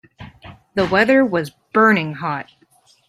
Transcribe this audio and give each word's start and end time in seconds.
The 0.73 0.87
weather 0.87 1.23
was 1.23 1.51
burning 1.75 2.13
hot. 2.15 2.49